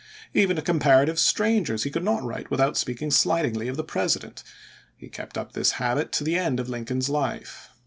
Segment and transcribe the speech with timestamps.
[0.33, 4.41] Even to comparative strangers he could not write without speaking slightingly of the President.
[4.97, 7.69] He kept up this habit to the end of Lincoln's life.